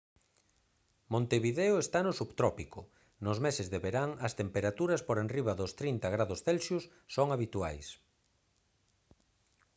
[1.13, 2.79] montevideo está no subtrópico;
[3.25, 6.57] nos meses de verán as temperaturas por enriba dos +30 °c
[7.15, 7.87] son habituais